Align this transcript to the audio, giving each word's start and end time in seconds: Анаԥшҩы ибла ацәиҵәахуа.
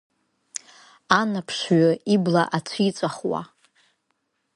Анаԥшҩы 1.19 1.89
ибла 2.13 2.43
ацәиҵәахуа. 2.57 3.41